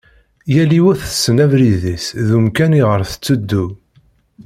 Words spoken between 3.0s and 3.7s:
tettuddu.